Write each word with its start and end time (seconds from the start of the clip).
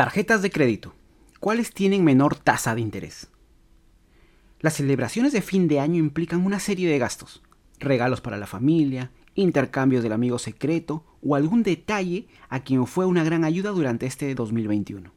Tarjetas 0.00 0.40
de 0.40 0.50
crédito. 0.50 0.94
¿Cuáles 1.40 1.74
tienen 1.74 2.04
menor 2.04 2.34
tasa 2.34 2.74
de 2.74 2.80
interés? 2.80 3.28
Las 4.58 4.72
celebraciones 4.72 5.34
de 5.34 5.42
fin 5.42 5.68
de 5.68 5.78
año 5.78 5.98
implican 5.98 6.46
una 6.46 6.58
serie 6.58 6.88
de 6.88 6.98
gastos. 6.98 7.42
Regalos 7.78 8.22
para 8.22 8.38
la 8.38 8.46
familia, 8.46 9.10
intercambios 9.34 10.02
del 10.02 10.14
amigo 10.14 10.38
secreto 10.38 11.04
o 11.22 11.34
algún 11.34 11.62
detalle 11.62 12.28
a 12.48 12.60
quien 12.60 12.86
fue 12.86 13.04
una 13.04 13.24
gran 13.24 13.44
ayuda 13.44 13.72
durante 13.72 14.06
este 14.06 14.34
2021. 14.34 15.12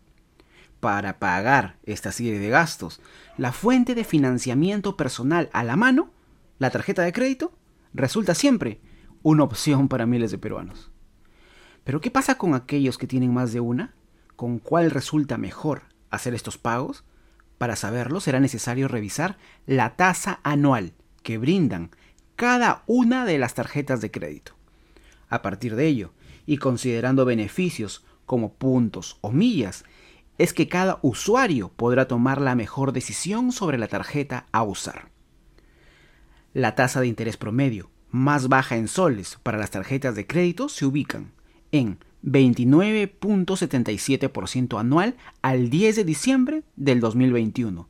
Para 0.81 1.17
pagar 1.17 1.77
esta 1.85 2.11
serie 2.11 2.37
de 2.37 2.49
gastos, 2.49 2.99
la 3.37 3.53
fuente 3.53 3.95
de 3.95 4.03
financiamiento 4.03 4.97
personal 4.97 5.49
a 5.53 5.63
la 5.63 5.77
mano, 5.77 6.11
la 6.59 6.71
tarjeta 6.71 7.03
de 7.03 7.13
crédito, 7.13 7.53
resulta 7.93 8.35
siempre 8.35 8.81
una 9.21 9.45
opción 9.45 9.87
para 9.87 10.05
miles 10.05 10.31
de 10.31 10.39
peruanos. 10.39 10.91
Pero 11.85 12.01
¿qué 12.01 12.11
pasa 12.11 12.37
con 12.37 12.53
aquellos 12.53 12.97
que 12.97 13.07
tienen 13.07 13.33
más 13.33 13.53
de 13.53 13.61
una? 13.61 13.95
¿Con 14.35 14.59
cuál 14.59 14.91
resulta 14.91 15.37
mejor 15.37 15.83
hacer 16.09 16.33
estos 16.33 16.57
pagos? 16.57 17.03
Para 17.57 17.75
saberlo 17.75 18.19
será 18.19 18.39
necesario 18.39 18.87
revisar 18.87 19.37
la 19.65 19.95
tasa 19.95 20.39
anual 20.43 20.93
que 21.21 21.37
brindan 21.37 21.91
cada 22.35 22.83
una 22.87 23.25
de 23.25 23.37
las 23.37 23.53
tarjetas 23.53 24.01
de 24.01 24.11
crédito. 24.11 24.53
A 25.29 25.41
partir 25.41 25.75
de 25.75 25.87
ello, 25.87 26.13
y 26.45 26.57
considerando 26.57 27.25
beneficios 27.25 28.05
como 28.25 28.53
puntos 28.53 29.17
o 29.21 29.31
millas, 29.31 29.85
es 30.37 30.53
que 30.53 30.67
cada 30.67 30.99
usuario 31.01 31.69
podrá 31.69 32.07
tomar 32.07 32.41
la 32.41 32.55
mejor 32.55 32.91
decisión 32.91 33.51
sobre 33.51 33.77
la 33.77 33.87
tarjeta 33.87 34.47
a 34.51 34.63
usar. 34.63 35.09
La 36.53 36.75
tasa 36.75 37.01
de 37.01 37.07
interés 37.07 37.37
promedio 37.37 37.89
más 38.09 38.47
baja 38.47 38.77
en 38.77 38.87
soles 38.87 39.39
para 39.41 39.57
las 39.57 39.71
tarjetas 39.71 40.15
de 40.15 40.27
crédito 40.27 40.69
se 40.69 40.85
ubican 40.85 41.31
en 41.71 41.97
29.77% 42.23 44.79
anual 44.79 45.17
al 45.41 45.69
10 45.69 45.97
de 45.97 46.05
diciembre 46.05 46.63
del 46.75 46.99
2021 46.99 47.87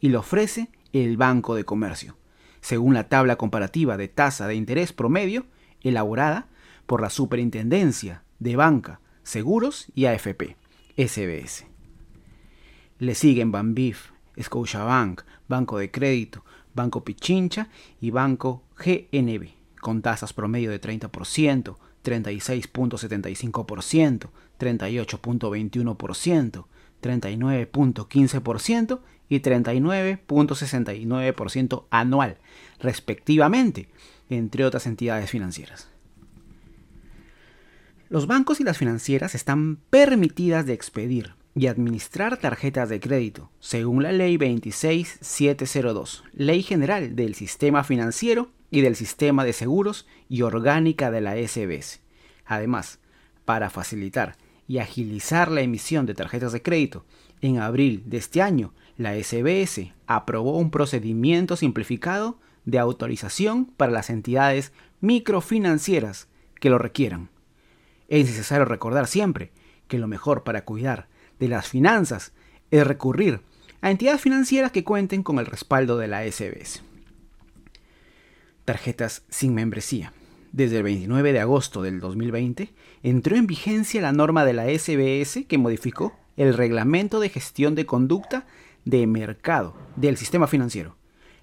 y 0.00 0.08
lo 0.08 0.18
ofrece 0.20 0.70
el 0.92 1.16
Banco 1.16 1.54
de 1.54 1.64
Comercio, 1.64 2.16
según 2.60 2.94
la 2.94 3.08
tabla 3.08 3.36
comparativa 3.36 3.96
de 3.96 4.08
tasa 4.08 4.48
de 4.48 4.54
interés 4.54 4.92
promedio 4.92 5.46
elaborada 5.82 6.48
por 6.86 7.02
la 7.02 7.10
Superintendencia 7.10 8.22
de 8.38 8.56
Banca, 8.56 9.00
Seguros 9.22 9.86
y 9.94 10.06
AFP, 10.06 10.56
SBS. 10.96 11.66
Le 12.98 13.14
siguen 13.14 13.52
Banbif, 13.52 14.10
Scotiabank, 14.40 15.22
Banco 15.48 15.76
de 15.78 15.90
Crédito, 15.90 16.44
Banco 16.74 17.04
Pichincha 17.04 17.68
y 18.00 18.10
Banco 18.10 18.64
GNB, 18.78 19.48
con 19.80 20.02
tasas 20.02 20.32
promedio 20.32 20.70
de 20.70 20.80
30%, 20.80 21.76
36.75%, 22.06 24.28
38.21%, 24.60 26.64
39.15% 27.02 29.00
y 29.28 29.40
39.69% 29.40 31.84
anual, 31.90 32.38
respectivamente, 32.78 33.88
entre 34.30 34.64
otras 34.64 34.86
entidades 34.86 35.28
financieras. 35.30 35.88
Los 38.08 38.28
bancos 38.28 38.60
y 38.60 38.64
las 38.64 38.78
financieras 38.78 39.34
están 39.34 39.80
permitidas 39.90 40.64
de 40.64 40.74
expedir 40.74 41.34
y 41.56 41.68
administrar 41.68 42.36
tarjetas 42.36 42.90
de 42.90 43.00
crédito, 43.00 43.50
según 43.60 44.02
la 44.02 44.12
Ley 44.12 44.36
26702, 44.36 46.22
Ley 46.34 46.62
General 46.62 47.16
del 47.16 47.34
Sistema 47.34 47.82
Financiero 47.82 48.50
y 48.70 48.82
del 48.82 48.94
Sistema 48.94 49.42
de 49.42 49.54
Seguros 49.54 50.06
y 50.28 50.42
Orgánica 50.42 51.10
de 51.10 51.22
la 51.22 51.34
SBS. 51.34 52.00
Además, 52.44 52.98
para 53.46 53.70
facilitar 53.70 54.36
y 54.68 54.78
agilizar 54.78 55.50
la 55.50 55.62
emisión 55.62 56.04
de 56.04 56.12
tarjetas 56.12 56.52
de 56.52 56.60
crédito, 56.60 57.06
en 57.40 57.58
abril 57.58 58.02
de 58.04 58.18
este 58.18 58.42
año, 58.42 58.74
la 58.98 59.14
SBS 59.14 59.94
aprobó 60.06 60.58
un 60.58 60.70
procedimiento 60.70 61.56
simplificado 61.56 62.38
de 62.66 62.78
autorización 62.78 63.64
para 63.64 63.92
las 63.92 64.10
entidades 64.10 64.74
microfinancieras 65.00 66.28
que 66.60 66.68
lo 66.68 66.76
requieran. 66.76 67.30
Es 68.08 68.26
necesario 68.26 68.66
recordar 68.66 69.06
siempre 69.06 69.52
que 69.88 69.98
lo 69.98 70.06
mejor 70.06 70.42
para 70.44 70.64
cuidar 70.64 71.08
de 71.38 71.48
las 71.48 71.68
finanzas 71.68 72.32
es 72.70 72.86
recurrir 72.86 73.40
a 73.80 73.90
entidades 73.90 74.20
financieras 74.20 74.72
que 74.72 74.84
cuenten 74.84 75.22
con 75.22 75.38
el 75.38 75.46
respaldo 75.46 75.98
de 75.98 76.08
la 76.08 76.24
SBS. 76.24 76.82
Tarjetas 78.64 79.22
sin 79.28 79.54
membresía. 79.54 80.12
Desde 80.52 80.78
el 80.78 80.82
29 80.84 81.32
de 81.32 81.40
agosto 81.40 81.82
del 81.82 82.00
2020 82.00 82.72
entró 83.02 83.36
en 83.36 83.46
vigencia 83.46 84.00
la 84.00 84.12
norma 84.12 84.44
de 84.44 84.54
la 84.54 84.64
SBS 84.64 85.44
que 85.46 85.58
modificó 85.58 86.16
el 86.36 86.54
reglamento 86.54 87.20
de 87.20 87.28
gestión 87.28 87.74
de 87.74 87.86
conducta 87.86 88.46
de 88.84 89.06
mercado 89.06 89.74
del 89.96 90.16
sistema 90.16 90.46
financiero. 90.46 90.96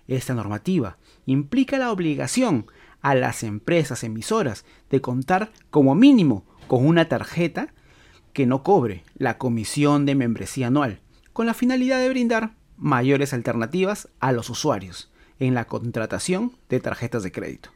Esta 0.07 0.33
normativa 0.33 0.97
implica 1.25 1.77
la 1.77 1.91
obligación 1.91 2.65
a 3.01 3.15
las 3.15 3.43
empresas 3.43 4.03
emisoras 4.03 4.65
de 4.89 5.01
contar 5.01 5.51
como 5.69 5.93
mínimo 5.95 6.45
con 6.67 6.85
una 6.85 7.07
tarjeta 7.07 7.73
que 8.33 8.45
no 8.45 8.63
cobre 8.63 9.03
la 9.15 9.37
comisión 9.37 10.05
de 10.05 10.15
membresía 10.15 10.67
anual, 10.67 10.99
con 11.31 11.45
la 11.45 11.53
finalidad 11.53 11.99
de 11.99 12.09
brindar 12.09 12.55
mayores 12.77 13.33
alternativas 13.33 14.09
a 14.19 14.31
los 14.31 14.49
usuarios 14.49 15.11
en 15.39 15.53
la 15.53 15.65
contratación 15.65 16.53
de 16.69 16.79
tarjetas 16.79 17.23
de 17.23 17.31
crédito. 17.31 17.69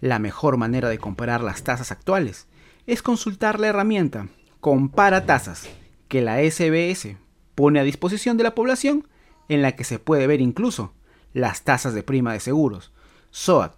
La 0.00 0.18
mejor 0.18 0.56
manera 0.56 0.88
de 0.88 0.98
comparar 0.98 1.42
las 1.42 1.62
tasas 1.62 1.90
actuales 1.90 2.46
es 2.86 3.02
consultar 3.02 3.58
la 3.58 3.68
herramienta 3.68 4.28
Compara 4.60 5.24
tasas 5.24 5.68
que 6.08 6.20
la 6.20 6.38
SBS 6.38 7.16
pone 7.54 7.80
a 7.80 7.84
disposición 7.84 8.36
de 8.36 8.44
la 8.44 8.54
población 8.54 9.06
en 9.48 9.62
la 9.62 9.72
que 9.72 9.84
se 9.84 9.98
puede 9.98 10.26
ver 10.26 10.40
incluso 10.40 10.92
las 11.32 11.62
tasas 11.62 11.94
de 11.94 12.02
prima 12.02 12.32
de 12.32 12.40
seguros, 12.40 12.92
SOAT, 13.30 13.74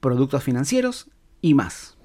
productos 0.00 0.42
financieros 0.42 1.10
y 1.40 1.54
más. 1.54 1.97